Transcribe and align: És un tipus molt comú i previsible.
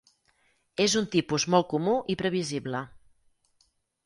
És 0.85 0.95
un 1.01 1.05
tipus 1.15 1.45
molt 1.57 1.69
comú 1.75 1.93
i 2.15 2.17
previsible. 2.23 2.83